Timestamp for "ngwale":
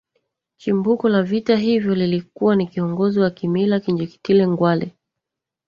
4.47-4.95